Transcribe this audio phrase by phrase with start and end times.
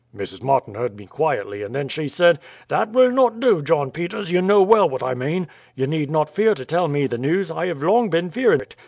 [0.17, 0.41] "Mrs.
[0.41, 4.41] Martin heard me quietly, and then she said: "'That will not do, John Peters; you
[4.41, 5.47] know well what I mean.
[5.75, 8.75] You need not fear to tell me the news; I have long been fearing it.